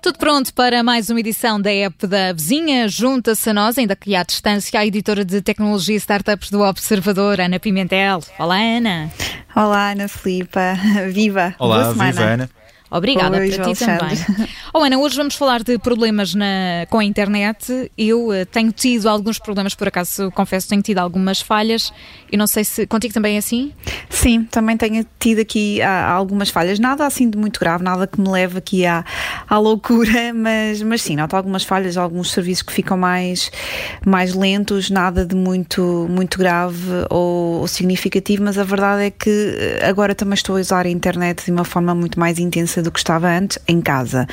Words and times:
Tudo 0.00 0.18
pronto 0.18 0.54
para 0.54 0.84
mais 0.84 1.10
uma 1.10 1.18
edição 1.18 1.60
da 1.60 1.72
app 1.72 2.06
da 2.06 2.32
vizinha. 2.32 2.86
Junta-se 2.88 3.50
a 3.50 3.54
nós, 3.54 3.76
ainda 3.76 3.96
que 3.96 4.14
à 4.14 4.22
distância, 4.22 4.78
a 4.78 4.86
editora 4.86 5.24
de 5.24 5.42
tecnologia 5.42 5.96
e 5.96 5.98
startups 5.98 6.48
do 6.48 6.60
Observador, 6.60 7.40
Ana 7.40 7.58
Pimentel. 7.58 8.20
Olá, 8.38 8.58
Ana. 8.58 9.10
Olá, 9.56 9.90
Ana 9.90 10.06
Filipa. 10.06 10.78
Viva. 11.10 11.56
Olá, 11.58 11.90
viva, 11.90 12.22
Ana. 12.22 12.50
Obrigada 12.94 13.38
Oi, 13.38 13.48
para 13.48 13.56
ti 13.56 13.84
Alexandre. 13.84 14.16
também. 14.16 14.48
Oh, 14.76 14.82
Ana, 14.82 14.98
hoje 14.98 15.16
vamos 15.16 15.36
falar 15.36 15.62
de 15.62 15.78
problemas 15.78 16.34
na, 16.34 16.84
com 16.90 16.98
a 16.98 17.04
internet. 17.04 17.92
Eu 17.96 18.28
uh, 18.30 18.46
tenho 18.46 18.72
tido 18.72 19.08
alguns 19.08 19.38
problemas, 19.38 19.72
por 19.72 19.86
acaso, 19.86 20.32
confesso, 20.32 20.68
tenho 20.68 20.82
tido 20.82 20.98
algumas 20.98 21.40
falhas. 21.40 21.92
E 22.30 22.36
não 22.36 22.48
sei 22.48 22.64
se 22.64 22.84
contigo 22.84 23.14
também 23.14 23.36
é 23.36 23.38
assim? 23.38 23.72
Sim, 24.10 24.44
também 24.44 24.76
tenho 24.76 25.06
tido 25.20 25.40
aqui 25.40 25.80
ah, 25.80 26.10
algumas 26.10 26.50
falhas. 26.50 26.80
Nada 26.80 27.06
assim 27.06 27.30
de 27.30 27.38
muito 27.38 27.60
grave, 27.60 27.84
nada 27.84 28.06
que 28.06 28.20
me 28.20 28.28
leve 28.28 28.58
aqui 28.58 28.84
à, 28.84 29.04
à 29.48 29.58
loucura, 29.58 30.32
mas, 30.34 30.82
mas 30.82 31.02
sim, 31.02 31.14
noto 31.14 31.36
algumas 31.36 31.62
falhas, 31.62 31.96
alguns 31.96 32.32
serviços 32.32 32.62
que 32.62 32.72
ficam 32.72 32.96
mais, 32.96 33.50
mais 34.04 34.34
lentos, 34.34 34.90
nada 34.90 35.24
de 35.24 35.36
muito, 35.36 36.08
muito 36.10 36.36
grave 36.38 36.90
ou, 37.10 37.60
ou 37.60 37.68
significativo, 37.68 38.42
mas 38.42 38.58
a 38.58 38.64
verdade 38.64 39.04
é 39.04 39.10
que 39.10 39.30
eh, 39.30 39.88
agora 39.88 40.14
também 40.14 40.34
estou 40.34 40.56
a 40.56 40.60
usar 40.60 40.86
a 40.86 40.90
internet 40.90 41.44
de 41.44 41.50
uma 41.50 41.64
forma 41.64 41.94
muito 41.94 42.18
mais 42.18 42.38
intensa 42.38 42.83
do 42.84 42.92
que 42.92 42.98
estava 42.98 43.28
antes 43.28 43.58
em 43.66 43.80
casa. 43.80 44.26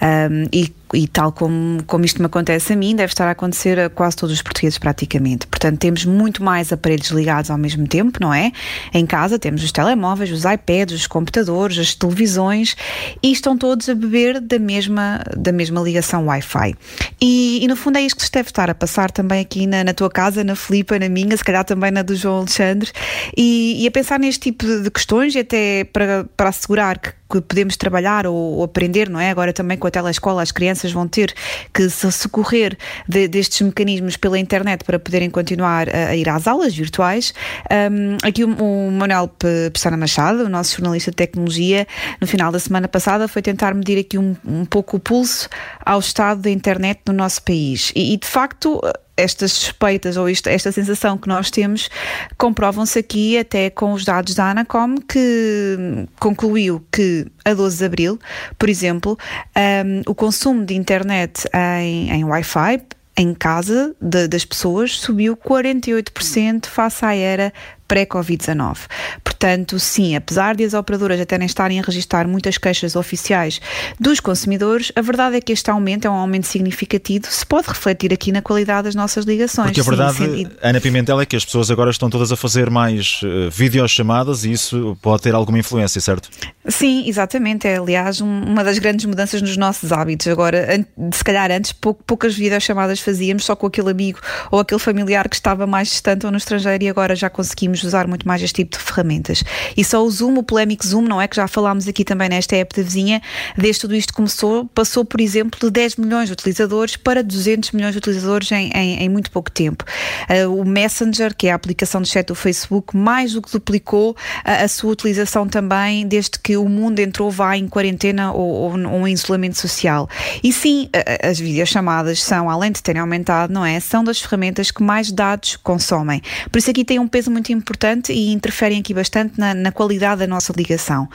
Um, 0.00 0.46
e 0.52 0.72
e 0.94 1.06
tal 1.08 1.32
como, 1.32 1.82
como 1.84 2.04
isto 2.04 2.20
me 2.20 2.26
acontece 2.26 2.72
a 2.72 2.76
mim, 2.76 2.94
deve 2.94 3.12
estar 3.12 3.26
a 3.26 3.30
acontecer 3.32 3.78
a 3.78 3.90
quase 3.90 4.16
todos 4.16 4.34
os 4.34 4.42
portugueses 4.42 4.78
praticamente. 4.78 5.46
Portanto, 5.46 5.78
temos 5.78 6.04
muito 6.04 6.42
mais 6.42 6.72
aparelhos 6.72 7.08
ligados 7.08 7.50
ao 7.50 7.58
mesmo 7.58 7.86
tempo, 7.86 8.18
não 8.20 8.32
é? 8.32 8.52
Em 8.92 9.06
casa 9.06 9.38
temos 9.38 9.62
os 9.62 9.72
telemóveis, 9.72 10.30
os 10.30 10.44
iPads, 10.44 10.94
os 10.94 11.06
computadores, 11.06 11.78
as 11.78 11.94
televisões 11.94 12.76
e 13.22 13.32
estão 13.32 13.56
todos 13.56 13.88
a 13.88 13.94
beber 13.94 14.40
da 14.40 14.58
mesma, 14.58 15.22
da 15.36 15.52
mesma 15.52 15.80
ligação 15.80 16.26
Wi-Fi. 16.26 16.74
E, 17.20 17.64
e 17.64 17.68
no 17.68 17.76
fundo 17.76 17.98
é 17.98 18.02
isto 18.02 18.16
que 18.16 18.24
se 18.24 18.32
deve 18.32 18.48
estar 18.48 18.70
a 18.70 18.74
passar 18.74 19.10
também 19.10 19.40
aqui 19.40 19.66
na, 19.66 19.84
na 19.84 19.94
tua 19.94 20.10
casa, 20.10 20.44
na 20.44 20.54
Filipa, 20.54 20.98
na 20.98 21.08
minha, 21.08 21.36
se 21.36 21.44
calhar 21.44 21.64
também 21.64 21.90
na 21.90 22.02
do 22.02 22.14
João 22.14 22.38
Alexandre, 22.38 22.90
e, 23.36 23.82
e 23.82 23.86
a 23.86 23.90
pensar 23.90 24.18
neste 24.18 24.50
tipo 24.50 24.66
de, 24.66 24.90
questões 24.90 25.34
e 25.34 25.40
até 25.40 25.84
para, 25.84 26.26
para 26.36 26.48
assegurar 26.48 26.98
que 26.98 27.12
que 27.30 27.40
podemos 27.40 27.76
trabalhar 27.76 28.26
ou, 28.26 28.34
ou, 28.34 28.64
aprender, 28.64 29.08
não 29.08 29.18
é? 29.18 29.30
Agora 29.30 29.52
também 29.52 29.76
com 29.76 29.86
a 29.86 29.90
telescola 29.90 30.42
as 30.42 30.52
crianças 30.52 30.83
vão 30.92 31.06
ter 31.06 31.34
que 31.72 31.88
se 31.88 32.10
socorrer 32.12 32.76
de, 33.08 33.28
destes 33.28 33.60
mecanismos 33.60 34.16
pela 34.16 34.38
internet 34.38 34.84
para 34.84 34.98
poderem 34.98 35.30
continuar 35.30 35.88
a, 35.88 36.08
a 36.08 36.16
ir 36.16 36.28
às 36.28 36.46
aulas 36.46 36.74
virtuais. 36.74 37.34
Um, 37.70 38.16
aqui 38.22 38.44
o, 38.44 38.48
o 38.48 38.90
Manuel 38.90 39.28
Pessana 39.72 39.96
Machado, 39.96 40.44
o 40.44 40.48
nosso 40.48 40.76
jornalista 40.76 41.10
de 41.10 41.16
tecnologia, 41.16 41.86
no 42.20 42.26
final 42.26 42.50
da 42.50 42.58
semana 42.58 42.88
passada 42.88 43.28
foi 43.28 43.42
tentar 43.42 43.74
medir 43.74 43.98
aqui 43.98 44.18
um, 44.18 44.36
um 44.44 44.64
pouco 44.64 44.96
o 44.96 45.00
pulso 45.00 45.48
ao 45.84 45.98
estado 46.00 46.42
da 46.42 46.50
internet 46.50 47.00
no 47.06 47.12
nosso 47.12 47.42
país. 47.42 47.92
E, 47.94 48.14
e 48.14 48.16
de 48.16 48.26
facto 48.26 48.80
estas 49.16 49.52
suspeitas 49.52 50.16
ou 50.16 50.28
isto, 50.28 50.48
esta 50.48 50.72
sensação 50.72 51.16
que 51.16 51.28
nós 51.28 51.50
temos 51.50 51.88
comprovam-se 52.36 52.98
aqui 52.98 53.38
até 53.38 53.70
com 53.70 53.92
os 53.92 54.04
dados 54.04 54.34
da 54.34 54.50
Anacom 54.50 54.96
que 54.96 56.06
concluiu 56.18 56.84
que 56.90 57.26
a 57.44 57.54
12 57.54 57.78
de 57.78 57.84
abril, 57.84 58.18
por 58.58 58.68
exemplo, 58.68 59.18
um, 59.56 60.10
o 60.10 60.14
consumo 60.14 60.64
de 60.64 60.74
internet 60.74 61.48
em, 61.54 62.10
em 62.10 62.24
Wi-Fi 62.24 62.82
em 63.16 63.32
casa 63.32 63.94
de, 64.00 64.26
das 64.26 64.44
pessoas 64.44 64.98
subiu 64.98 65.36
48% 65.36 66.66
face 66.66 67.04
à 67.04 67.14
era 67.14 67.52
pré-Covid-19. 67.88 68.78
Portanto, 69.22 69.78
sim, 69.78 70.16
apesar 70.16 70.54
de 70.56 70.64
as 70.64 70.74
operadoras 70.74 71.20
até 71.20 71.36
nem 71.38 71.46
estarem 71.46 71.78
a 71.80 71.82
registrar 71.82 72.26
muitas 72.26 72.58
queixas 72.58 72.96
oficiais 72.96 73.60
dos 74.00 74.20
consumidores, 74.20 74.90
a 74.96 75.00
verdade 75.00 75.36
é 75.36 75.40
que 75.40 75.52
este 75.52 75.70
aumento 75.70 76.06
é 76.06 76.10
um 76.10 76.14
aumento 76.14 76.46
significativo, 76.46 77.26
se 77.28 77.44
pode 77.44 77.68
refletir 77.68 78.12
aqui 78.12 78.32
na 78.32 78.42
qualidade 78.42 78.84
das 78.84 78.94
nossas 78.94 79.24
ligações. 79.24 79.68
Porque 79.68 79.80
a 79.80 79.84
verdade, 79.84 80.16
sim, 80.16 80.46
Ana 80.62 80.80
Pimentel, 80.80 81.20
é 81.20 81.26
que 81.26 81.36
as 81.36 81.44
pessoas 81.44 81.70
agora 81.70 81.90
estão 81.90 82.08
todas 82.08 82.32
a 82.32 82.36
fazer 82.36 82.70
mais 82.70 83.20
uh, 83.22 83.50
videochamadas 83.50 84.44
e 84.44 84.52
isso 84.52 84.96
pode 85.00 85.22
ter 85.22 85.34
alguma 85.34 85.58
influência, 85.58 86.00
certo? 86.00 86.28
Sim, 86.66 87.06
exatamente. 87.06 87.66
É, 87.66 87.76
aliás, 87.76 88.20
um, 88.20 88.42
uma 88.44 88.64
das 88.64 88.78
grandes 88.78 89.04
mudanças 89.04 89.42
nos 89.42 89.56
nossos 89.56 89.92
hábitos. 89.92 90.26
Agora, 90.28 90.66
se 91.12 91.24
calhar 91.24 91.50
antes 91.50 91.72
pou, 91.72 91.94
poucas 91.94 92.34
videochamadas 92.34 93.00
fazíamos 93.00 93.44
só 93.44 93.54
com 93.54 93.66
aquele 93.66 93.90
amigo 93.90 94.20
ou 94.50 94.60
aquele 94.60 94.80
familiar 94.80 95.28
que 95.28 95.36
estava 95.36 95.66
mais 95.66 95.88
distante 95.88 96.24
ou 96.24 96.32
no 96.32 96.38
estrangeiro 96.38 96.84
e 96.84 96.88
agora 96.88 97.14
já 97.14 97.28
conseguimos 97.28 97.73
usar 97.82 98.06
muito 98.06 98.26
mais 98.26 98.42
este 98.42 98.64
tipo 98.64 98.76
de 98.76 98.82
ferramentas. 98.82 99.42
E 99.76 99.84
só 99.84 100.04
o 100.04 100.10
Zoom, 100.10 100.38
o 100.38 100.42
polémico 100.42 100.86
Zoom, 100.86 101.02
não 101.02 101.20
é? 101.20 101.26
Que 101.26 101.36
já 101.36 101.48
falámos 101.48 101.88
aqui 101.88 102.04
também 102.04 102.28
nesta 102.28 102.56
época 102.56 102.82
de 102.82 102.88
vizinha, 102.88 103.22
desde 103.56 103.80
tudo 103.80 103.94
isto 103.94 104.12
começou, 104.12 104.66
passou, 104.66 105.04
por 105.04 105.20
exemplo, 105.20 105.58
de 105.60 105.70
10 105.70 105.96
milhões 105.96 106.28
de 106.28 106.32
utilizadores 106.32 106.96
para 106.96 107.22
200 107.22 107.72
milhões 107.72 107.92
de 107.92 107.98
utilizadores 107.98 108.50
em, 108.52 108.70
em, 108.74 109.02
em 109.02 109.08
muito 109.08 109.30
pouco 109.30 109.50
tempo. 109.50 109.84
Uh, 110.28 110.60
o 110.60 110.64
Messenger, 110.64 111.34
que 111.34 111.48
é 111.48 111.52
a 111.52 111.54
aplicação 111.54 112.00
de 112.00 112.08
chat 112.08 112.26
do 112.26 112.34
Facebook, 112.34 112.96
mais 112.96 113.32
do 113.32 113.42
que 113.42 113.50
duplicou 113.50 114.16
a, 114.44 114.64
a 114.64 114.68
sua 114.68 114.92
utilização 114.92 115.46
também 115.48 116.06
desde 116.06 116.38
que 116.38 116.56
o 116.56 116.68
mundo 116.68 117.00
entrou 117.00 117.30
vá 117.30 117.56
em 117.56 117.66
quarentena 117.68 118.32
ou, 118.32 118.48
ou, 118.48 118.88
ou 118.92 119.08
em 119.08 119.12
isolamento 119.12 119.58
social. 119.58 120.08
E 120.42 120.52
sim, 120.52 120.88
as 121.22 121.38
videochamadas 121.38 122.22
são, 122.22 122.48
além 122.48 122.70
de 122.72 122.82
terem 122.82 123.00
aumentado, 123.00 123.52
não 123.52 123.64
é? 123.64 123.80
São 123.80 124.04
das 124.04 124.20
ferramentas 124.20 124.70
que 124.70 124.82
mais 124.82 125.10
dados 125.10 125.56
consomem. 125.56 126.22
Por 126.50 126.58
isso 126.58 126.70
aqui 126.70 126.84
tem 126.84 126.98
um 126.98 127.08
peso 127.08 127.30
muito 127.30 127.52
importante 127.52 127.63
importante 127.64 128.12
e 128.12 128.30
interferem 128.30 128.78
aqui 128.80 128.92
bastante 128.92 129.40
na, 129.40 129.54
na 129.54 129.72
qualidade 129.72 130.20
da 130.20 130.26
nossa 130.26 130.52
ligação. 130.54 131.08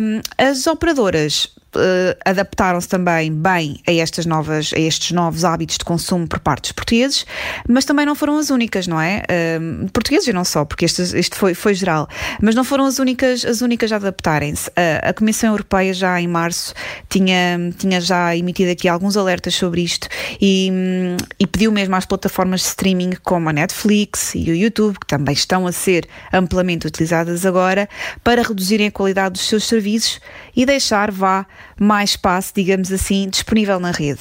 Um, 0.00 0.20
as 0.38 0.66
operadoras 0.66 1.54
uh, 1.76 2.16
adaptaram-se 2.24 2.88
também 2.88 3.32
bem 3.32 3.78
a, 3.86 3.92
estas 3.92 4.26
novas, 4.26 4.72
a 4.74 4.78
estes 4.78 5.12
novos 5.12 5.44
hábitos 5.44 5.78
de 5.78 5.84
consumo 5.84 6.26
por 6.26 6.40
parte 6.40 6.62
dos 6.62 6.72
portugueses, 6.72 7.26
mas 7.68 7.84
também 7.84 8.04
não 8.04 8.14
foram 8.14 8.38
as 8.38 8.50
únicas, 8.50 8.86
não 8.86 9.00
é? 9.00 9.22
Uh, 9.30 9.88
portugueses 9.90 10.28
e 10.28 10.32
não 10.32 10.44
só, 10.44 10.64
porque 10.64 10.84
este, 10.84 11.30
foi, 11.36 11.54
foi 11.54 11.74
geral, 11.74 12.08
mas 12.40 12.54
não 12.54 12.64
foram 12.64 12.86
as 12.86 12.98
únicas, 12.98 13.44
as 13.44 13.60
únicas 13.60 13.92
a 13.92 13.96
adaptarem-se. 13.96 14.68
Uh, 14.70 14.72
a 15.02 15.12
Comissão 15.12 15.50
Europeia 15.50 15.92
já 15.92 16.20
em 16.20 16.28
março 16.28 16.74
tinha, 17.08 17.72
tinha 17.78 18.00
já 18.00 18.36
emitido 18.36 18.70
aqui 18.70 18.88
alguns 18.88 19.16
alertas 19.16 19.54
sobre 19.54 19.82
isto 19.82 20.08
e, 20.40 20.70
um, 20.72 21.16
e 21.38 21.46
pediu 21.46 21.70
mesmo 21.72 21.94
às 21.94 22.06
plataformas 22.06 22.60
de 22.60 22.66
streaming 22.68 23.12
como 23.22 23.48
a 23.48 23.52
Netflix 23.52 24.34
e 24.34 24.50
o 24.50 24.54
YouTube, 24.54 24.98
que 24.98 25.06
também 25.06 25.34
estão 25.34 25.66
a 25.66 25.72
ser 25.72 26.06
amplamente 26.32 26.86
utilizadas 26.86 27.44
agora, 27.44 27.88
para 28.22 28.42
reduzirem 28.42 28.88
a 28.88 28.90
qualidade 28.90 29.34
dos 29.34 29.42
seus 29.42 29.64
serviços 29.64 30.20
e 30.54 30.64
deixar, 30.64 31.10
vá, 31.10 31.46
mais 31.78 32.10
espaço, 32.10 32.52
digamos 32.54 32.90
assim, 32.92 33.28
disponível 33.28 33.78
na 33.78 33.90
rede. 33.90 34.20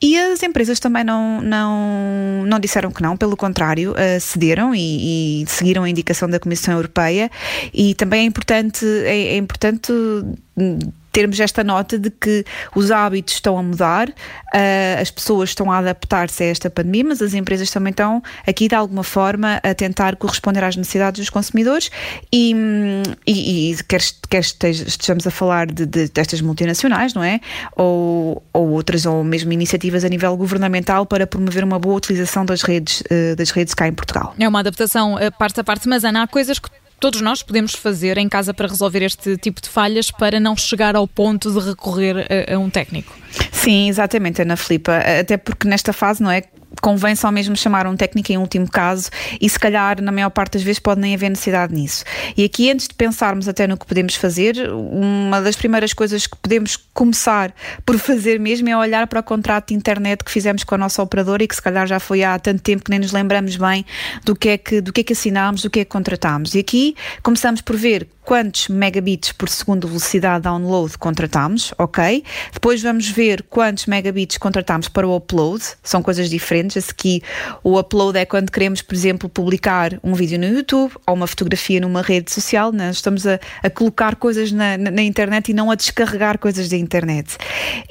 E 0.00 0.18
as 0.18 0.42
empresas 0.42 0.80
também 0.80 1.04
não, 1.04 1.40
não, 1.40 2.44
não 2.46 2.58
disseram 2.58 2.90
que 2.90 3.02
não, 3.02 3.16
pelo 3.16 3.36
contrário, 3.36 3.92
uh, 3.92 4.20
cederam 4.20 4.74
e, 4.74 5.42
e, 5.42 5.46
seguiram 5.46 5.84
a 5.84 5.88
indicação 5.88 6.28
da 6.28 6.38
Comissão 6.38 6.74
Europeia 6.74 7.30
e 7.72 7.94
também 7.94 8.20
é 8.20 8.24
importante, 8.24 8.84
é, 8.84 9.34
é 9.34 9.36
importante 9.36 9.92
termos 11.14 11.38
esta 11.38 11.62
nota 11.62 11.96
de 11.96 12.10
que 12.10 12.44
os 12.74 12.90
hábitos 12.90 13.34
estão 13.34 13.56
a 13.56 13.62
mudar, 13.62 14.08
uh, 14.08 15.00
as 15.00 15.12
pessoas 15.12 15.50
estão 15.50 15.70
a 15.70 15.78
adaptar-se 15.78 16.42
a 16.42 16.46
esta 16.46 16.68
pandemia, 16.68 17.04
mas 17.04 17.22
as 17.22 17.34
empresas 17.34 17.70
também 17.70 17.92
estão 17.92 18.20
aqui 18.44 18.66
de 18.66 18.74
alguma 18.74 19.04
forma 19.04 19.60
a 19.62 19.72
tentar 19.74 20.16
corresponder 20.16 20.64
às 20.64 20.76
necessidades 20.76 21.20
dos 21.20 21.30
consumidores 21.30 21.88
e, 22.32 22.52
e, 23.24 23.70
e 23.70 23.84
quer, 23.84 24.02
quer 24.28 24.40
estejamos 24.40 25.24
a 25.24 25.30
falar 25.30 25.68
de, 25.68 25.86
de, 25.86 26.08
destas 26.08 26.40
multinacionais, 26.40 27.14
não 27.14 27.22
é? 27.22 27.40
Ou, 27.76 28.42
ou 28.52 28.70
outras, 28.70 29.06
ou 29.06 29.22
mesmo 29.22 29.52
iniciativas 29.52 30.04
a 30.04 30.08
nível 30.08 30.36
governamental 30.36 31.06
para 31.06 31.28
promover 31.28 31.62
uma 31.62 31.78
boa 31.78 31.94
utilização 31.94 32.44
das 32.44 32.62
redes, 32.62 33.02
uh, 33.02 33.36
das 33.36 33.50
redes 33.52 33.72
cá 33.72 33.86
em 33.86 33.92
Portugal. 33.92 34.34
É 34.36 34.48
uma 34.48 34.58
adaptação 34.58 35.14
uh, 35.14 35.30
parte 35.38 35.60
a 35.60 35.64
parte, 35.64 35.88
mas 35.88 36.04
Ana, 36.04 36.24
há 36.24 36.26
coisas 36.26 36.58
que 36.58 36.68
todos 37.04 37.20
nós 37.20 37.42
podemos 37.42 37.74
fazer 37.74 38.16
em 38.16 38.30
casa 38.30 38.54
para 38.54 38.66
resolver 38.66 39.02
este 39.02 39.36
tipo 39.36 39.60
de 39.60 39.68
falhas 39.68 40.10
para 40.10 40.40
não 40.40 40.56
chegar 40.56 40.96
ao 40.96 41.06
ponto 41.06 41.52
de 41.52 41.60
recorrer 41.60 42.26
a, 42.48 42.54
a 42.54 42.58
um 42.58 42.70
técnico? 42.70 43.12
Sim, 43.52 43.90
exatamente, 43.90 44.40
Ana 44.40 44.56
Filipa. 44.56 44.96
Até 45.20 45.36
porque 45.36 45.68
nesta 45.68 45.92
fase, 45.92 46.22
não 46.22 46.30
é? 46.30 46.44
Convém 46.80 47.14
só 47.14 47.30
mesmo 47.30 47.56
chamar 47.56 47.86
um 47.86 47.96
técnico 47.96 48.32
em 48.32 48.38
último 48.38 48.68
caso 48.68 49.10
e 49.40 49.48
se 49.48 49.58
calhar 49.58 50.00
na 50.02 50.12
maior 50.12 50.30
parte 50.30 50.54
das 50.54 50.62
vezes 50.62 50.78
pode 50.78 51.00
nem 51.00 51.14
haver 51.14 51.30
necessidade 51.30 51.74
nisso. 51.74 52.04
E 52.36 52.44
aqui 52.44 52.70
antes 52.70 52.88
de 52.88 52.94
pensarmos 52.94 53.48
até 53.48 53.66
no 53.66 53.76
que 53.76 53.86
podemos 53.86 54.14
fazer, 54.14 54.56
uma 54.70 55.40
das 55.40 55.56
primeiras 55.56 55.92
coisas 55.92 56.26
que 56.26 56.36
podemos 56.36 56.76
começar 56.92 57.54
por 57.84 57.98
fazer 57.98 58.38
mesmo 58.38 58.68
é 58.68 58.76
olhar 58.76 59.06
para 59.06 59.20
o 59.20 59.22
contrato 59.22 59.68
de 59.68 59.74
internet 59.74 60.24
que 60.24 60.30
fizemos 60.30 60.64
com 60.64 60.74
a 60.74 60.78
nossa 60.78 61.02
operadora 61.02 61.42
e 61.42 61.48
que 61.48 61.54
se 61.54 61.62
calhar 61.62 61.86
já 61.86 61.98
foi 61.98 62.22
há 62.22 62.38
tanto 62.38 62.62
tempo 62.62 62.84
que 62.84 62.90
nem 62.90 63.00
nos 63.00 63.12
lembramos 63.12 63.56
bem 63.56 63.84
do 64.24 64.34
que 64.34 64.48
é 64.50 64.58
que, 64.58 64.80
do 64.80 64.92
que, 64.92 65.00
é 65.00 65.04
que 65.04 65.12
assinámos, 65.12 65.62
do 65.62 65.70
que 65.70 65.80
é 65.80 65.84
que 65.84 65.90
contratámos. 65.90 66.54
E 66.54 66.58
aqui 66.58 66.96
começamos 67.22 67.60
por 67.60 67.76
ver 67.76 68.08
quantos 68.24 68.68
megabits 68.68 69.32
por 69.32 69.48
segundo 69.48 69.86
velocidade 69.86 70.44
download 70.44 70.96
contratamos, 70.98 71.74
ok? 71.78 72.24
Depois 72.52 72.82
vamos 72.82 73.08
ver 73.08 73.42
quantos 73.42 73.86
megabits 73.86 74.38
contratamos 74.38 74.88
para 74.88 75.06
o 75.06 75.14
upload, 75.14 75.62
são 75.82 76.02
coisas 76.02 76.30
diferentes 76.30 76.63
diferentes. 76.64 76.88
Aqui 76.88 77.22
o 77.62 77.78
upload 77.78 78.18
é 78.18 78.24
quando 78.24 78.50
queremos, 78.50 78.82
por 78.82 78.94
exemplo, 78.94 79.28
publicar 79.28 79.98
um 80.02 80.14
vídeo 80.14 80.38
no 80.38 80.46
YouTube 80.46 80.92
ou 81.06 81.14
uma 81.14 81.26
fotografia 81.26 81.80
numa 81.80 82.02
rede 82.02 82.30
social. 82.30 82.72
Né? 82.72 82.90
Estamos 82.90 83.26
a, 83.26 83.38
a 83.62 83.70
colocar 83.70 84.16
coisas 84.16 84.52
na, 84.52 84.76
na, 84.76 84.90
na, 84.90 85.02
internet 85.02 85.50
e 85.50 85.54
não 85.54 85.70
a 85.70 85.74
descarregar 85.74 86.38
coisas 86.38 86.68
da 86.68 86.76
internet. 86.76 87.36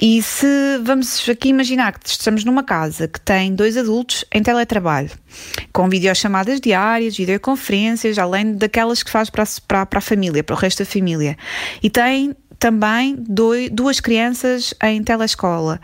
E 0.00 0.22
se 0.22 0.46
vamos 0.82 1.28
aqui 1.28 1.48
imaginar 1.48 1.98
que 1.98 2.08
estamos 2.08 2.44
numa 2.44 2.62
casa 2.62 3.08
que 3.08 3.20
tem 3.20 3.54
dois 3.54 3.76
adultos 3.76 4.24
em 4.32 4.42
teletrabalho, 4.42 5.10
com 5.72 5.88
videochamadas 5.88 6.60
diárias, 6.60 7.16
videoconferências, 7.16 8.18
além 8.18 8.54
daquelas 8.54 9.02
que 9.02 9.10
faz 9.10 9.30
para, 9.30 9.44
para, 9.66 9.86
para 9.86 9.98
a 9.98 10.02
família, 10.02 10.42
para 10.42 10.54
o 10.54 10.58
resto 10.58 10.82
da 10.82 10.86
família, 10.86 11.36
e 11.82 11.90
tem 11.90 12.34
também 12.58 13.16
dois, 13.18 13.68
duas 13.70 14.00
crianças 14.00 14.74
em 14.82 15.02
telescola. 15.02 15.80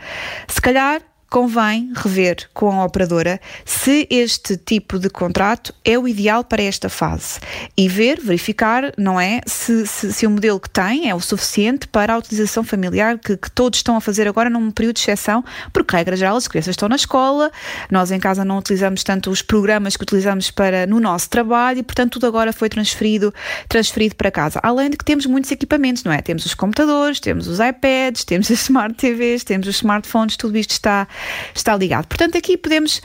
Se 0.47 0.59
calhar 0.59 1.01
convém 1.31 1.93
rever 1.95 2.49
com 2.53 2.81
a 2.81 2.83
operadora 2.83 3.39
se 3.63 4.05
este 4.09 4.57
tipo 4.57 4.99
de 4.99 5.09
contrato 5.09 5.73
é 5.85 5.97
o 5.97 6.05
ideal 6.05 6.43
para 6.43 6.61
esta 6.61 6.89
fase 6.89 7.39
e 7.77 7.87
ver, 7.87 8.19
verificar, 8.19 8.91
não 8.97 9.19
é, 9.19 9.39
se, 9.47 9.87
se, 9.87 10.11
se 10.11 10.27
o 10.27 10.29
modelo 10.29 10.59
que 10.59 10.69
tem 10.69 11.09
é 11.09 11.15
o 11.15 11.21
suficiente 11.21 11.87
para 11.87 12.13
a 12.13 12.17
utilização 12.17 12.65
familiar 12.65 13.17
que, 13.17 13.37
que, 13.37 13.49
todos 13.49 13.79
estão 13.79 13.95
a 13.95 14.01
fazer 14.01 14.27
agora 14.27 14.49
num 14.49 14.69
período 14.71 14.95
de 14.95 15.01
exceção, 15.03 15.41
porque, 15.71 15.95
regra 15.95 16.17
geral, 16.17 16.35
as 16.35 16.49
crianças 16.49 16.73
estão 16.73 16.89
na 16.89 16.97
escola, 16.97 17.49
nós 17.89 18.11
em 18.11 18.19
casa 18.19 18.43
não 18.43 18.57
utilizamos 18.57 19.01
tanto 19.01 19.31
os 19.31 19.41
programas 19.41 19.95
que 19.95 20.03
utilizamos 20.03 20.51
para 20.51 20.85
no 20.85 20.99
nosso 20.99 21.29
trabalho 21.29 21.79
e, 21.79 21.83
portanto, 21.83 22.13
tudo 22.13 22.27
agora 22.27 22.51
foi 22.51 22.67
transferido, 22.67 23.33
transferido 23.69 24.15
para 24.15 24.29
casa. 24.31 24.59
Além 24.61 24.89
de 24.89 24.97
que 24.97 25.05
temos 25.05 25.25
muitos 25.25 25.49
equipamentos, 25.49 26.03
não 26.03 26.11
é? 26.11 26.21
Temos 26.21 26.45
os 26.45 26.53
computadores, 26.53 27.21
temos 27.21 27.47
os 27.47 27.59
iPads, 27.61 28.25
temos 28.25 28.51
as 28.51 28.59
Smart 28.59 28.95
TVs, 28.95 29.45
temos 29.45 29.65
os 29.67 29.77
smartphones, 29.77 30.35
tudo 30.35 30.57
isto 30.57 30.71
está 30.71 31.07
está 31.53 31.75
ligado. 31.75 32.07
Portanto, 32.07 32.37
aqui 32.37 32.57
podemos 32.57 33.01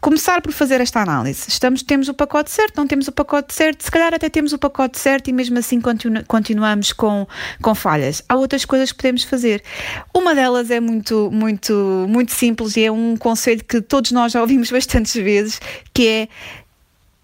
começar 0.00 0.42
por 0.42 0.52
fazer 0.52 0.80
esta 0.80 1.00
análise. 1.00 1.44
Estamos, 1.48 1.82
temos 1.82 2.08
o 2.08 2.14
pacote 2.14 2.50
certo, 2.50 2.76
não 2.76 2.86
temos 2.86 3.08
o 3.08 3.12
pacote 3.12 3.54
certo, 3.54 3.82
se 3.82 3.90
calhar 3.90 4.12
até 4.12 4.28
temos 4.28 4.52
o 4.52 4.58
pacote 4.58 4.98
certo 4.98 5.28
e 5.28 5.32
mesmo 5.32 5.58
assim 5.58 5.80
continu, 5.80 6.24
continuamos 6.26 6.92
com, 6.92 7.26
com 7.62 7.74
falhas. 7.74 8.22
Há 8.28 8.36
outras 8.36 8.64
coisas 8.64 8.90
que 8.90 8.98
podemos 8.98 9.24
fazer. 9.24 9.62
Uma 10.14 10.34
delas 10.34 10.70
é 10.70 10.80
muito, 10.80 11.30
muito, 11.32 12.06
muito 12.08 12.32
simples 12.32 12.76
e 12.76 12.84
é 12.84 12.90
um 12.90 13.16
conselho 13.16 13.64
que 13.64 13.80
todos 13.80 14.10
nós 14.10 14.32
já 14.32 14.40
ouvimos 14.40 14.70
bastantes 14.72 15.14
vezes, 15.14 15.60
que 15.94 16.06
é 16.08 16.28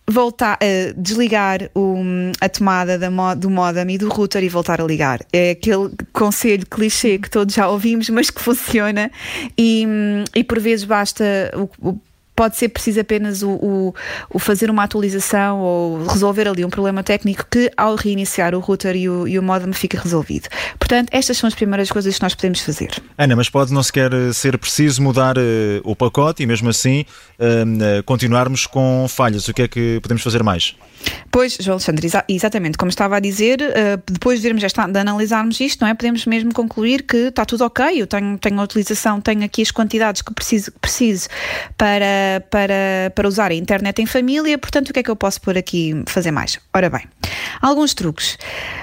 voltar 0.08 0.58
a 0.60 0.92
desligar 0.96 1.70
o, 1.74 1.96
a 2.40 2.48
tomada 2.48 2.98
da, 2.98 3.34
do 3.34 3.48
modem 3.50 3.94
e 3.94 3.98
do 3.98 4.08
router 4.08 4.42
e 4.42 4.48
voltar 4.48 4.80
a 4.80 4.84
ligar. 4.84 5.20
É 5.32 5.50
aquele 5.50 5.90
conselho 6.12 6.66
clichê 6.66 7.18
que 7.18 7.30
todos 7.30 7.54
já 7.54 7.68
ouvimos, 7.68 8.08
mas 8.10 8.30
que 8.30 8.40
funciona 8.42 9.10
e, 9.56 9.86
e 10.34 10.44
por 10.44 10.58
vezes 10.58 10.84
basta 10.84 11.24
o, 11.54 11.90
o 11.90 12.00
pode 12.34 12.56
ser 12.56 12.68
preciso 12.68 13.00
apenas 13.00 13.42
o, 13.42 13.50
o, 13.50 13.94
o, 14.30 14.38
fazer 14.38 14.70
uma 14.70 14.84
atualização 14.84 15.60
ou 15.60 16.06
resolver 16.06 16.48
ali 16.48 16.64
um 16.64 16.70
problema 16.70 17.02
técnico 17.02 17.46
que 17.50 17.70
ao 17.76 17.94
reiniciar 17.94 18.54
o 18.54 18.60
router 18.60 18.96
e 18.96 19.08
o, 19.08 19.28
e 19.28 19.38
o 19.38 19.42
modem 19.42 19.72
fica 19.72 20.00
resolvido. 20.00 20.48
Portanto, 20.78 21.08
estas 21.12 21.36
são 21.36 21.46
as 21.46 21.54
primeiras 21.54 21.90
coisas 21.90 22.16
que 22.16 22.22
nós 22.22 22.34
podemos 22.34 22.60
fazer. 22.60 22.90
Ana, 23.16 23.36
mas 23.36 23.48
pode 23.48 23.72
não 23.72 23.82
sequer 23.82 24.12
eh, 24.12 24.32
ser 24.32 24.56
preciso 24.58 25.02
mudar 25.02 25.36
uh, 25.38 25.42
o 25.84 25.94
pacote 25.94 26.42
e 26.42 26.46
mesmo 26.46 26.68
assim 26.68 27.04
uh, 27.38 28.02
continuarmos 28.04 28.66
com 28.66 29.06
falhas. 29.08 29.48
O 29.48 29.54
que 29.54 29.62
é 29.62 29.68
que 29.68 30.00
podemos 30.02 30.22
fazer 30.22 30.42
mais? 30.42 30.74
Pois, 31.30 31.56
João 31.58 31.74
Alexandre, 31.74 32.06
exa 32.06 32.24
exatamente, 32.28 32.76
como 32.76 32.90
estava 32.90 33.16
a 33.16 33.20
dizer, 33.20 33.60
uh, 33.60 34.02
depois 34.10 34.40
de 34.40 34.42
vermos 34.42 34.62
esta, 34.62 34.86
de 34.86 34.98
analisarmos 34.98 35.58
isto, 35.60 35.80
não 35.80 35.88
é? 35.88 35.94
Podemos 35.94 36.26
mesmo 36.26 36.52
concluir 36.52 37.02
que 37.04 37.28
está 37.28 37.44
tudo 37.44 37.64
ok, 37.64 38.02
eu 38.02 38.06
tenho, 38.06 38.36
tenho 38.38 38.60
a 38.60 38.62
utilização, 38.64 39.20
tenho 39.20 39.42
aqui 39.44 39.62
as 39.62 39.70
quantidades 39.70 40.20
que 40.20 40.32
preciso, 40.34 40.70
preciso 40.72 41.28
para, 41.76 42.44
para, 42.50 43.12
para 43.14 43.26
usar 43.26 43.50
a 43.50 43.54
internet 43.54 44.02
em 44.02 44.06
família, 44.06 44.58
portanto, 44.58 44.90
o 44.90 44.92
que 44.92 45.00
é 45.00 45.02
que 45.02 45.10
eu 45.10 45.16
posso 45.16 45.40
por 45.40 45.56
aqui 45.56 46.02
fazer 46.06 46.30
mais? 46.30 46.58
Ora 46.74 46.90
bem, 46.90 47.02
alguns 47.60 47.94
truques. 47.94 48.38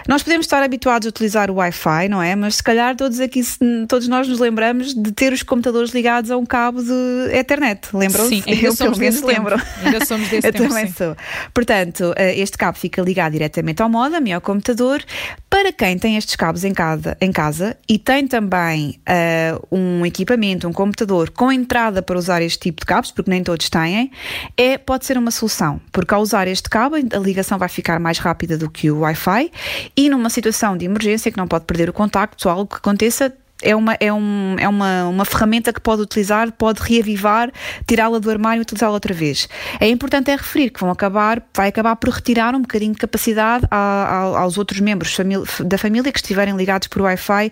Nós 0.07 0.23
podemos 0.23 0.45
estar 0.45 0.63
habituados 0.63 1.05
a 1.05 1.09
utilizar 1.09 1.51
o 1.51 1.55
Wi-Fi, 1.55 2.09
não 2.09 2.21
é? 2.21 2.35
Mas 2.35 2.55
se 2.55 2.63
calhar 2.63 2.95
todos 2.95 3.19
aqui, 3.19 3.41
todos 3.87 4.07
nós 4.07 4.27
nos 4.27 4.39
lembramos 4.39 4.93
de 4.93 5.11
ter 5.11 5.33
os 5.33 5.43
computadores 5.43 5.91
ligados 5.91 6.31
a 6.31 6.37
um 6.37 6.45
cabo 6.45 6.81
de 6.81 7.37
internet, 7.37 7.89
lembram-se? 7.93 8.29
Sim, 8.29 8.43
ainda 8.47 8.67
eu 8.67 8.75
pelo 8.75 8.97
menos 8.97 9.21
lembro. 9.21 9.61
Ainda 9.83 10.05
somos 10.05 10.27
desse 10.29 10.47
eu 10.47 10.53
tempo, 10.53 10.69
também 10.69 10.87
sim. 10.87 10.93
sou. 10.93 11.15
Portanto, 11.53 12.08
eh, 12.15 12.39
este 12.39 12.57
cabo 12.57 12.77
fica 12.77 13.01
ligado 13.01 13.33
diretamente 13.33 13.81
ao 13.81 13.89
modem 13.89 14.29
e 14.29 14.33
ao 14.33 14.41
computador. 14.41 15.03
Para 15.49 15.71
quem 15.71 15.97
tem 15.97 16.17
estes 16.17 16.35
cabos 16.35 16.63
em 16.63 16.73
casa, 16.73 17.17
em 17.19 17.31
casa 17.31 17.75
e 17.87 17.97
tem 17.97 18.27
também 18.27 18.99
uh, 19.07 19.75
um 19.75 20.05
equipamento, 20.05 20.67
um 20.67 20.73
computador 20.73 21.29
com 21.31 21.51
entrada 21.51 22.01
para 22.01 22.17
usar 22.17 22.41
este 22.41 22.59
tipo 22.59 22.81
de 22.81 22.85
cabos, 22.85 23.11
porque 23.11 23.29
nem 23.29 23.43
todos 23.43 23.69
têm, 23.69 24.11
é, 24.55 24.77
pode 24.77 25.05
ser 25.05 25.17
uma 25.17 25.31
solução, 25.31 25.81
porque 25.91 26.13
ao 26.13 26.21
usar 26.21 26.47
este 26.47 26.69
cabo 26.69 26.95
a 26.95 27.17
ligação 27.17 27.57
vai 27.57 27.69
ficar 27.69 27.99
mais 27.99 28.19
rápida 28.19 28.57
do 28.57 28.69
que 28.69 28.91
o 28.91 28.99
Wi-Fi 28.99 29.51
e 29.97 30.09
numa 30.09 30.29
situação 30.29 30.77
de 30.77 30.85
emergência 30.85 31.31
que 31.31 31.37
não 31.37 31.47
pode 31.47 31.65
perder 31.65 31.89
o 31.89 31.93
contacto, 31.93 32.47
algo 32.47 32.67
que 32.67 32.77
aconteça, 32.77 33.33
é 33.61 33.75
uma, 33.75 33.97
é, 33.99 34.11
um, 34.11 34.55
é 34.57 34.67
uma, 34.67 35.05
uma 35.05 35.25
ferramenta 35.25 35.73
que 35.73 35.81
pode 35.81 36.01
utilizar, 36.01 36.51
pode 36.51 36.81
reavivar, 36.81 37.51
tirá-la 37.85 38.19
do 38.19 38.29
armário 38.29 38.61
e 38.61 38.63
utilizá-la 38.63 38.93
outra 38.93 39.13
vez. 39.13 39.49
É 39.79 39.87
importante 39.87 40.31
é 40.31 40.35
referir 40.35 40.69
que 40.69 40.79
vão 40.79 40.89
acabar, 40.89 41.43
vai 41.53 41.67
acabar 41.67 41.95
por 41.95 42.09
retirar 42.09 42.55
um 42.55 42.61
bocadinho 42.61 42.93
de 42.93 42.99
capacidade 42.99 43.65
a, 43.69 43.77
a, 43.77 44.39
aos 44.39 44.57
outros 44.57 44.79
membros 44.79 45.17
da 45.65 45.77
família 45.77 46.11
que 46.11 46.19
estiverem 46.19 46.55
ligados 46.55 46.87
por 46.87 47.01
Wi-Fi 47.01 47.51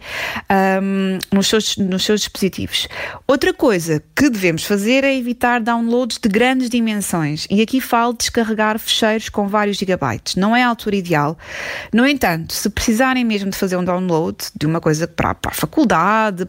um, 0.82 1.20
nos, 1.34 1.48
seus, 1.48 1.78
nos 1.78 2.04
seus 2.06 2.22
dispositivos. 2.22 2.88
Outra 3.28 3.54
coisa 3.54 4.02
que 4.16 4.30
devemos 4.30 4.64
fazer 4.64 5.04
é 5.04 5.16
evitar 5.16 5.60
downloads 5.60 6.18
de 6.18 6.30
grandes 6.30 6.70
dimensões. 6.70 7.48
E 7.50 7.62
aqui 7.62 7.82
falo 7.82 8.14
de 8.14 8.20
descarregar 8.20 8.80
fecheiros 8.80 9.30
com 9.30 9.48
vários 9.48 9.78
gigabytes. 9.78 10.36
Não 10.36 10.56
é 10.56 10.64
a 10.64 10.70
altura 10.70 10.96
ideal. 10.96 11.38
No 11.94 12.08
entanto, 12.08 12.54
se 12.54 12.70
precisarem 12.70 13.26
mesmo 13.26 13.50
de 13.50 13.58
fazer 13.58 13.76
um 13.76 13.84
download 13.84 14.38
de 14.56 14.66
uma 14.66 14.80
coisa 14.80 15.08
para, 15.08 15.36
para 15.36 15.52
a 15.52 15.54
faculdade, 15.54 15.97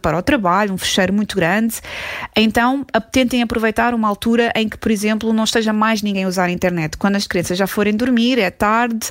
para 0.01 0.19
o 0.19 0.23
trabalho, 0.23 0.73
um 0.75 0.79
fecheiro 0.79 1.13
muito 1.13 1.37
grande. 1.37 1.81
Então, 2.37 2.85
tentem 3.11 3.43
aproveitar 3.43 3.95
uma 3.95 4.09
altura 4.09 4.53
em 4.55 4.69
que, 4.69 4.77
por 4.77 4.91
exemplo, 4.91 5.33
não 5.33 5.45
esteja 5.45 5.73
mais 5.73 6.03
ninguém 6.03 6.25
a 6.25 6.29
usar 6.29 6.45
a 6.45 6.51
internet. 6.51 6.97
Quando 6.97 7.17
as 7.17 7.27
crianças 7.27 7.57
já 7.57 7.67
forem 7.67 7.97
dormir, 7.97 8.39
é 8.39 8.51
tarde, 8.51 9.11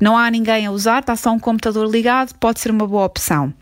não 0.00 0.16
há 0.16 0.30
ninguém 0.30 0.66
a 0.66 0.70
usar, 0.70 1.00
está 1.00 1.16
só 1.16 1.30
um 1.30 1.38
computador 1.38 1.88
ligado, 1.88 2.34
pode 2.34 2.60
ser 2.60 2.70
uma 2.70 2.86
boa 2.86 3.04
opção. 3.04 3.52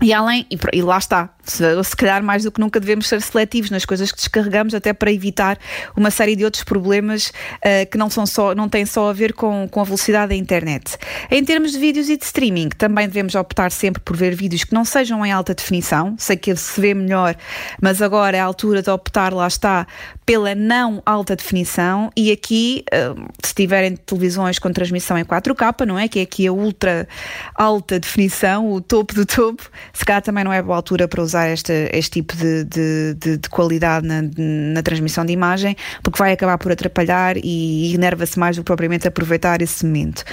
E 0.00 0.12
além, 0.12 0.46
e 0.72 0.82
lá 0.82 0.98
está, 0.98 1.30
se, 1.44 1.84
se 1.84 1.96
calhar 1.96 2.22
mais 2.22 2.44
do 2.44 2.52
que 2.52 2.60
nunca 2.60 2.78
devemos 2.78 3.08
ser 3.08 3.20
seletivos 3.20 3.70
nas 3.70 3.84
coisas 3.84 4.10
que 4.10 4.18
descarregamos, 4.18 4.74
até 4.74 4.92
para 4.92 5.12
evitar 5.12 5.58
uma 5.96 6.10
série 6.10 6.36
de 6.36 6.44
outros 6.44 6.64
problemas 6.64 7.28
uh, 7.28 7.90
que 7.90 7.98
não, 7.98 8.08
são 8.10 8.26
só, 8.26 8.54
não 8.54 8.68
têm 8.68 8.86
só 8.86 9.10
a 9.10 9.12
ver 9.12 9.32
com, 9.32 9.68
com 9.70 9.80
a 9.80 9.84
velocidade 9.84 10.30
da 10.30 10.34
internet. 10.34 10.96
Em 11.30 11.44
termos 11.44 11.72
de 11.72 11.78
vídeos 11.78 12.08
e 12.08 12.16
de 12.16 12.24
streaming, 12.24 12.68
também 12.70 13.06
devemos 13.06 13.34
optar 13.34 13.70
sempre 13.70 14.00
por 14.02 14.16
ver 14.16 14.34
vídeos 14.34 14.64
que 14.64 14.74
não 14.74 14.84
sejam 14.84 15.24
em 15.24 15.32
alta 15.32 15.54
definição. 15.54 16.14
Sei 16.18 16.36
que 16.36 16.54
se 16.54 16.80
vê 16.80 16.94
melhor, 16.94 17.36
mas 17.80 18.00
agora 18.00 18.36
é 18.36 18.40
a 18.40 18.44
altura 18.44 18.82
de 18.82 18.90
optar, 18.90 19.32
lá 19.32 19.46
está, 19.46 19.86
pela 20.24 20.54
não 20.54 21.02
alta 21.04 21.34
definição. 21.34 22.10
E 22.16 22.30
aqui, 22.30 22.84
uh, 22.92 23.28
se 23.42 23.54
tiverem 23.54 23.96
televisões 23.96 24.58
com 24.58 24.72
transmissão 24.72 25.18
em 25.18 25.24
4K, 25.24 25.86
não 25.86 25.98
é? 25.98 26.08
Que 26.08 26.20
é 26.20 26.22
aqui 26.22 26.46
a 26.46 26.52
ultra 26.52 27.08
alta 27.54 27.98
definição, 27.98 28.70
o 28.70 28.80
topo 28.80 29.14
do 29.14 29.26
topo 29.26 29.70
se 29.92 30.04
calhar 30.04 30.22
também 30.22 30.44
não 30.44 30.52
é 30.52 30.62
boa 30.62 30.76
altura 30.76 31.08
para 31.08 31.22
usar 31.22 31.31
este, 31.34 31.90
este 31.92 32.22
tipo 32.22 32.36
de, 32.36 32.64
de, 32.64 33.14
de, 33.14 33.38
de 33.38 33.48
qualidade 33.48 34.06
na, 34.06 34.22
na, 34.36 34.82
transmissão 34.82 35.24
de 35.24 35.32
imagem, 35.32 35.76
porque 36.02 36.18
vai 36.18 36.32
acabar 36.32 36.58
por 36.58 36.72
atrapalhar 36.72 37.36
e 37.36 37.94
enerva-se 37.94 38.38
mais 38.38 38.56
do 38.56 38.62
que 38.62 38.66
propriamente 38.66 39.06
aproveitar 39.06 39.62
esse 39.62 39.84
momento. 39.84 40.24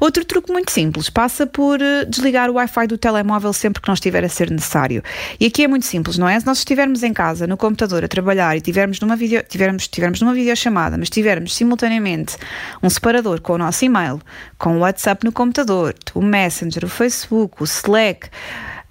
Outro 0.00 0.24
truque 0.24 0.52
muito 0.52 0.70
simples 0.70 1.10
passa 1.10 1.46
por 1.46 1.80
eh, 1.80 2.04
desligar 2.04 2.50
o 2.50 2.54
Wi-Fi 2.54 2.86
do 2.86 2.98
telemóvel 2.98 3.52
sempre 3.52 3.82
que 3.82 3.88
não 3.88 3.94
estiver 3.94 4.24
a 4.24 4.28
ser 4.28 4.50
necessário. 4.50 5.02
E 5.38 5.46
aqui 5.46 5.64
é 5.64 5.68
muito 5.68 5.86
simples, 5.86 6.18
não 6.18 6.28
é? 6.28 6.38
Se 6.38 6.46
nós 6.46 6.58
estivermos 6.58 7.02
em 7.02 7.12
casa, 7.12 7.46
no 7.46 7.56
computador, 7.56 8.04
a 8.04 8.08
trabalhar 8.08 8.56
e 8.56 8.60
tivermos 8.60 9.00
numa, 9.00 9.16
video, 9.16 9.42
tivermos, 9.42 9.88
tivermos 9.88 10.20
numa 10.20 10.34
videochamada, 10.34 10.96
mas 10.96 11.10
tivermos 11.10 11.54
simultaneamente 11.54 12.36
um 12.82 12.90
separador 12.90 13.40
com 13.40 13.54
o 13.54 13.58
nosso 13.58 13.84
e-mail, 13.84 14.20
com 14.58 14.76
o 14.76 14.80
WhatsApp 14.80 15.24
no 15.24 15.32
computador, 15.32 15.94
o 16.14 16.22
Messenger, 16.22 16.84
o 16.84 16.88
Facebook, 16.88 17.62
o 17.62 17.64
Slack, 17.64 18.28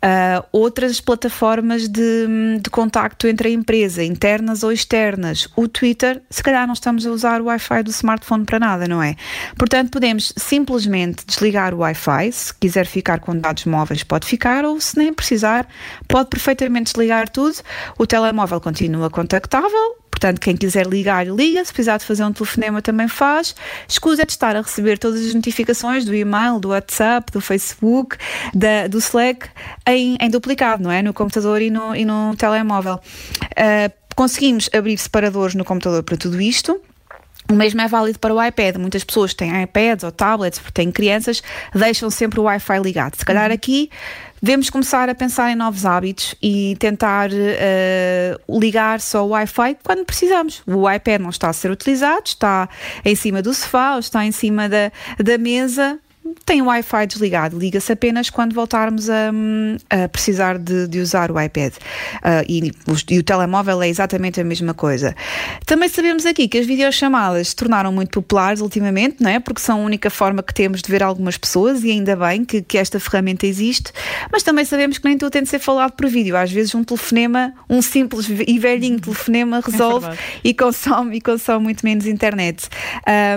Uh, 0.04 0.46
outras 0.52 1.02
plataformas 1.02 1.88
de, 1.88 2.60
de 2.62 2.70
contacto 2.70 3.28
entre 3.28 3.48
a 3.48 3.52
empresa, 3.52 4.04
internas 4.04 4.62
ou 4.62 4.72
externas. 4.72 5.48
O 5.56 5.68
Twitter, 5.68 6.22
se 6.30 6.44
calhar 6.44 6.68
não 6.68 6.74
estamos 6.74 7.08
a 7.08 7.10
usar 7.10 7.42
o 7.42 7.46
Wi-Fi 7.46 7.82
do 7.82 7.90
smartphone 7.90 8.46
para 8.46 8.60
nada, 8.60 8.88
não 8.88 9.02
é? 9.02 9.16
Portanto, 9.58 9.90
podemos 9.90 10.32
simplesmente 10.38 11.26
desligar 11.26 11.74
o 11.74 11.80
Wi-Fi. 11.80 12.32
Se 12.32 12.54
quiser 12.54 12.86
ficar 12.86 13.20
com 13.20 13.36
dados 13.36 13.66
móveis, 13.66 14.04
pode 14.04 14.28
ficar, 14.28 14.64
ou 14.64 14.80
se 14.80 14.96
nem 14.96 15.12
precisar, 15.12 15.68
pode 16.08 16.30
perfeitamente 16.30 16.92
desligar 16.92 17.28
tudo. 17.28 17.56
O 17.98 18.06
telemóvel 18.06 18.62
continua 18.62 19.10
contactável, 19.10 19.98
Portanto, 20.16 20.40
quem 20.40 20.56
quiser 20.56 20.88
ligar, 20.88 21.28
liga. 21.28 21.64
Se 21.66 21.74
precisar 21.74 21.98
de 21.98 22.06
fazer 22.06 22.24
um 22.24 22.32
telefonema, 22.32 22.82
também 22.82 23.10
faz. 23.10 23.54
Escusa 23.86 24.26
de 24.26 24.32
estar 24.32 24.56
a 24.56 24.62
receber 24.62 24.98
todas 24.98 25.20
as 25.26 25.34
notificações 25.34 26.06
do 26.06 26.16
e-mail, 26.16 26.58
do 26.58 26.70
WhatsApp, 26.70 27.30
do 27.34 27.42
Facebook, 27.42 28.16
da, 28.54 28.88
do 28.88 28.98
Slack 29.00 29.50
em, 29.86 30.18
em, 30.22 30.30
duplicado, 30.30 30.82
não 30.82 30.90
é? 30.90 31.02
No 31.02 31.14
computador 31.14 31.62
e 31.62 31.70
no, 31.70 31.94
e 31.94 32.06
no 32.06 32.34
telemóvel. 32.38 32.96
Uh, 32.96 34.06
Conseguimos 34.16 34.70
abrir 34.74 34.98
separadores 34.98 35.56
no 35.56 35.66
computador 35.66 36.02
para 36.02 36.16
tudo 36.16 36.40
isto. 36.40 36.80
O 37.52 37.54
mesmo 37.54 37.82
é 37.82 37.88
válido 37.88 38.18
para 38.18 38.34
o 38.34 38.42
iPad. 38.42 38.78
Muitas 38.78 39.04
pessoas 39.04 39.34
têm 39.34 39.62
iPads 39.64 40.06
ou 40.06 40.12
tablets 40.12 40.58
porque 40.58 40.72
têm 40.72 40.90
crianças, 40.90 41.44
deixam 41.74 42.10
sempre 42.10 42.40
o 42.40 42.44
Wi-Fi 42.44 42.80
ligado. 42.80 43.16
Se 43.16 43.26
calhar 43.26 43.52
aqui 43.52 43.90
devemos 44.46 44.70
começar 44.70 45.10
a 45.10 45.16
pensar 45.16 45.50
em 45.50 45.56
novos 45.56 45.88
hábitos 45.88 46.36
e 46.40 46.76
tentar 46.78 47.32
uh, 47.32 48.60
ligar 48.60 49.02
só 49.02 49.26
o 49.26 49.30
Wi-Fi 49.30 49.78
quando 49.84 50.06
precisamos. 50.06 50.62
O 50.68 50.90
iPad 50.90 51.20
não 51.20 51.32
está 51.32 51.50
a 51.50 51.54
ser 51.54 51.72
utilizado, 51.72 52.22
está 52.28 52.70
em 53.04 53.16
cima 53.16 53.42
do 53.42 53.52
sofá 53.56 53.98
está 53.98 54.24
em 54.24 54.32
cima 54.32 54.70
da, 54.70 54.92
da 55.18 55.38
mesa 55.40 56.00
tem 56.46 56.62
o 56.62 56.66
Wi-Fi 56.66 57.06
desligado, 57.08 57.58
liga-se 57.58 57.92
apenas 57.92 58.30
quando 58.30 58.54
voltarmos 58.54 59.10
a, 59.10 59.32
a 59.90 60.08
precisar 60.08 60.58
de, 60.58 60.88
de, 60.88 61.00
usar 61.00 61.32
o 61.32 61.40
iPad. 61.40 61.74
Uh, 61.74 62.46
e, 62.48 62.72
e, 63.10 63.20
o 63.20 63.24
telemóvel 63.24 63.82
é 63.82 63.90
exatamente 63.90 64.42
a 64.42 64.44
mesma 64.44 64.74
coisa. 64.74 65.16
Também 65.66 65.88
sabemos 65.88 66.26
aqui 66.26 66.48
que 66.48 66.58
as 66.58 66.66
videochamadas 66.66 67.50
se 67.50 67.56
tornaram 67.56 67.92
muito 67.92 68.10
populares 68.10 68.62
ultimamente, 68.62 69.22
não 69.22 69.30
é? 69.30 69.40
Porque 69.40 69.62
são 69.62 69.82
a 69.82 69.84
única 69.84 70.10
forma 70.10 70.42
que 70.42 70.54
temos 70.54 70.82
de 70.82 70.90
ver 70.90 71.04
algumas 71.04 71.38
pessoas 71.38 71.84
e 71.84 71.92
ainda 71.92 72.16
bem 72.16 72.44
que, 72.44 72.62
que 72.62 72.78
esta 72.78 73.00
ferramenta 73.00 73.46
existe, 73.46 73.92
mas 74.32 74.42
também 74.42 74.66
sabemos 74.66 74.98
que 74.98 75.08
nem 75.08 75.18
tudo 75.18 75.32
tem 75.32 75.44
de 75.44 75.50
ser 75.50 75.60
falado 75.60 75.92
por 75.92 76.08
vídeo. 76.08 76.36
Às 76.36 76.52
vezes 76.52 76.74
um 76.74 76.84
telefonema, 76.84 77.54
um 77.70 77.82
simples 77.82 78.28
e 78.30 78.58
velhinho 78.58 79.00
telefonema 79.00 79.58
é 79.66 79.72
resolve 79.72 80.08
é 80.08 80.18
e, 80.44 80.54
consome, 80.54 81.18
e 81.18 81.22
consome 81.22 81.66
muito 81.66 81.86
menos 81.86 82.08
internet. 82.08 82.68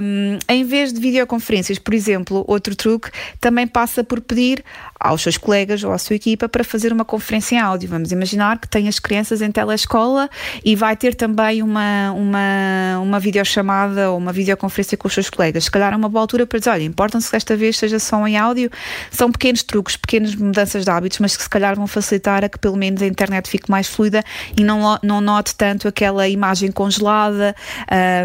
Um, 0.03 0.39
em 0.49 0.65
vez 0.65 0.93
de 0.93 1.01
videoconferências, 1.01 1.79
por 1.79 1.93
exemplo, 1.93 2.45
outro 2.47 2.78
truque 2.79 3.11
também 3.41 3.67
passa 3.67 4.05
por 4.05 4.21
pedir 4.21 4.65
aos 4.99 5.23
seus 5.23 5.37
colegas 5.37 5.85
ou 5.85 5.93
à 5.93 5.99
sua 5.99 6.17
equipa 6.17 6.49
para 6.49 6.65
fazer 6.65 6.93
uma 6.93 7.05
conferência 7.05 7.57
em 7.57 7.59
áudio. 7.59 7.89
Vamos 7.89 8.11
imaginar 8.11 8.59
que 8.59 8.69
tem 8.69 8.89
as 8.89 8.99
crianças 8.99 9.43
em 9.43 9.51
telescola 9.51 10.31
e 10.65 10.75
vai 10.75 10.97
ter 10.97 11.15
também 11.15 11.63
uma, 11.63 12.13
uma, 12.13 12.99
uma 13.01 13.21
videochamada 13.21 14.11
ou 14.11 14.19
uma 14.19 14.33
videoconferência 14.33 14.97
com 14.97 15.07
os 15.07 15.15
seus 15.15 15.31
colegas. 15.31 15.65
Se 15.65 15.71
calhar 15.71 15.93
é 15.93 15.97
uma 15.97 16.09
boa 16.09 16.23
altura 16.23 16.47
para 16.47 16.59
dizer, 16.59 16.71
olha, 16.71 16.83
importam-se 16.83 17.31
que 17.31 17.37
esta 17.37 17.57
vez 17.57 17.77
seja 17.77 17.99
só 17.99 18.27
em 18.27 18.37
áudio. 18.37 18.71
São 19.11 19.31
pequenos 19.31 19.63
truques, 19.63 19.97
pequenas 19.97 20.35
mudanças 20.35 20.85
de 20.85 20.91
hábitos, 20.91 21.19
mas 21.19 21.37
que 21.37 21.43
se 21.43 21.51
calhar 21.51 21.77
vão 21.77 21.87
facilitar 21.87 22.45
a 22.45 22.49
que 22.49 22.59
pelo 22.59 22.77
menos 22.77 23.03
a 23.03 23.07
internet 23.07 23.49
fique 23.49 23.71
mais 23.71 23.87
fluida 23.87 24.25
e 24.57 24.65
não, 24.65 24.99
não 25.03 25.21
note 25.21 25.55
tanto 25.55 25.89
aquela 25.89 26.29
imagem 26.29 26.71
congelada, 26.71 27.55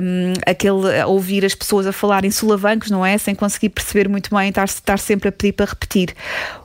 um, 0.02 0.34
aquele 0.46 1.04
ouvir 1.06 1.46
as 1.46 1.56
pessoas 1.56 1.88
a 1.88 1.92
falar 1.92 2.26
em 2.26 2.32
solavancos, 2.32 2.90
não 2.90 3.06
é? 3.06 3.18
Sem 3.18 3.36
conseguir 3.36 3.70
perceber 3.70 4.10
muito 4.10 4.34
bem, 4.36 4.43
estar, 4.50 4.66
estar 4.66 5.00
sempre 5.00 5.30
a 5.30 5.32
pedir 5.32 5.54
para 5.54 5.68
repetir. 5.68 6.16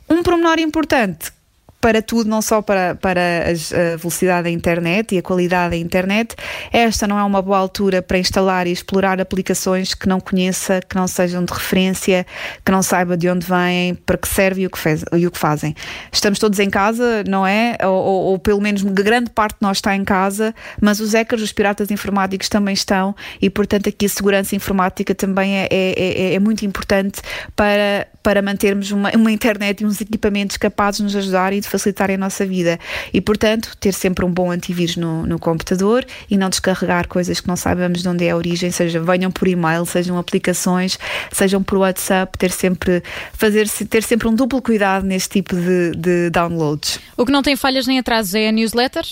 Um 0.09 0.23
pormenor 0.23 0.59
importante 0.59 1.38
para 1.81 2.03
tudo, 2.03 2.29
não 2.29 2.43
só 2.43 2.61
para, 2.61 2.97
para 2.97 3.21
a 3.51 3.97
velocidade 3.97 4.45
da 4.45 4.51
internet 4.51 5.15
e 5.15 5.19
a 5.19 5.23
qualidade 5.23 5.71
da 5.71 5.77
internet. 5.77 6.35
Esta 6.73 7.07
não 7.07 7.19
é 7.19 7.23
uma 7.23 7.41
boa 7.41 7.59
altura 7.59 8.03
para 8.03 8.19
instalar 8.19 8.67
e 8.67 8.73
explorar 8.73 9.21
aplicações 9.21 9.95
que 9.95 10.09
não 10.09 10.19
conheça, 10.19 10.81
que 10.89 10.97
não 10.97 11.07
sejam 11.07 11.45
de 11.45 11.53
referência, 11.53 12.27
que 12.65 12.73
não 12.73 12.83
saiba 12.83 13.17
de 13.17 13.29
onde 13.29 13.47
vêm, 13.47 13.95
para 13.95 14.19
que 14.19 14.27
servem 14.27 14.65
e 14.65 14.67
o 14.67 14.71
que, 14.71 14.79
e 15.17 15.27
o 15.27 15.31
que 15.31 15.39
fazem. 15.39 15.75
Estamos 16.13 16.39
todos 16.39 16.59
em 16.59 16.69
casa, 16.69 17.23
não 17.29 17.47
é? 17.47 17.77
Ou, 17.83 17.89
ou, 17.89 18.23
ou, 18.33 18.39
pelo 18.39 18.61
menos 18.61 18.83
grande 18.83 19.31
parte 19.31 19.55
de 19.61 19.63
nós 19.63 19.79
está 19.79 19.95
em 19.95 20.05
casa, 20.05 20.55
mas 20.81 20.99
os 20.99 21.13
hackers, 21.13 21.43
os 21.43 21.53
piratas 21.53 21.91
informáticos 21.91 22.49
também 22.49 22.75
estão 22.75 23.15
e, 23.41 23.49
portanto, 23.49 23.89
aqui 23.89 24.07
a 24.07 24.09
segurança 24.09 24.57
informática 24.57 25.15
também 25.15 25.57
é, 25.57 25.69
é, 25.71 25.95
é, 25.97 26.35
é 26.35 26.39
muito 26.41 26.65
importante 26.65 27.21
para, 27.55 28.09
para 28.23 28.43
mantermos 28.43 28.91
uma, 28.91 29.11
uma 29.15 29.31
internet 29.31 29.83
e 29.83 29.87
uns 29.87 30.01
equipamentos 30.01 30.57
capazes 30.57 30.99
de 30.99 31.05
nos 31.05 31.17
ajudar 31.17 31.53
e 31.53 31.61
de 31.61 31.68
facilitarem 31.69 32.17
a 32.17 32.19
nossa 32.19 32.47
vida. 32.47 32.79
E, 33.13 33.21
portanto, 33.21 33.77
ter 33.79 33.93
sempre 33.93 34.25
um 34.25 34.31
bom 34.31 34.51
antivírus 34.51 34.97
no, 34.97 35.27
no 35.27 35.39
computador 35.39 36.05
e 36.31 36.37
não 36.37 36.49
descarregar 36.49 37.09
coisas 37.09 37.41
que 37.41 37.49
não 37.49 37.57
sabemos 37.57 38.03
de 38.03 38.09
onde 38.09 38.25
é 38.25 38.31
a 38.31 38.37
origem, 38.37 38.71
seja 38.71 39.01
venham 39.01 39.31
por 39.31 39.49
e-mail, 39.49 39.85
sejam 39.87 40.19
aplicações, 40.19 40.99
sejam 41.33 41.63
por 41.63 41.79
WhatsApp, 41.79 42.37
ter 42.37 42.51
sempre, 42.51 43.03
fazer, 43.33 43.69
ter 43.69 44.03
sempre 44.03 44.29
um 44.29 44.35
duplo 44.35 44.61
cuidado 44.61 45.07
neste 45.07 45.29
tipo 45.31 45.55
de, 45.57 45.93
de 45.93 46.31
downloads. 46.31 47.01
O 47.17 47.25
que 47.25 47.33
não 47.33 47.43
tem 47.43 47.57
falhas 47.57 47.87
nem 47.87 47.99
atrasos 47.99 48.35
é 48.35 48.49
a 48.49 48.53
newsletter? 48.53 49.05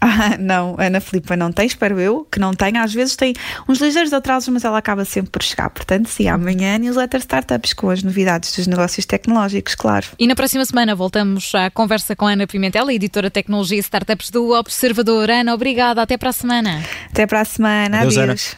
Ah, 0.20 0.36
não, 0.38 0.76
Ana 0.78 1.00
Filipa 1.00 1.36
não 1.36 1.52
tem, 1.52 1.66
espero 1.66 2.00
eu 2.00 2.26
que 2.30 2.40
não 2.40 2.52
tenha. 2.54 2.82
Às 2.82 2.92
vezes 2.92 3.16
tem 3.16 3.34
uns 3.68 3.78
ligeiros 3.80 4.12
atrasos, 4.12 4.48
mas 4.48 4.64
ela 4.64 4.78
acaba 4.78 5.04
sempre 5.04 5.30
por 5.30 5.42
chegar. 5.42 5.70
Portanto, 5.70 6.08
sim, 6.08 6.26
amanhã 6.26 6.78
newsletter 6.78 7.20
startups 7.20 7.72
com 7.72 7.90
as 7.90 8.02
novidades 8.02 8.54
dos 8.56 8.66
negócios 8.66 9.06
tecnológicos, 9.06 9.74
claro. 9.74 10.06
E 10.18 10.26
na 10.26 10.34
próxima 10.34 10.64
semana 10.64 10.94
voltamos 10.94 11.54
à 11.54 11.70
conversa 11.70 12.16
com 12.16 12.26
a 12.26 12.32
Ana 12.32 12.46
Pimentel, 12.46 12.90
editora 12.90 13.28
de 13.28 13.34
tecnologia 13.34 13.76
e 13.76 13.80
startups 13.80 14.30
do 14.30 14.52
Observador. 14.52 15.30
Ana, 15.30 15.54
obrigada. 15.54 16.02
Até 16.02 16.16
para 16.16 16.30
a 16.30 16.32
semana. 16.32 16.82
Até 17.10 17.26
para 17.26 17.40
a 17.42 17.44
semana. 17.44 18.00
Adeus. 18.00 18.56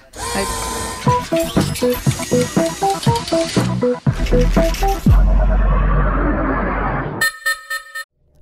Adeus. 4.38 5.11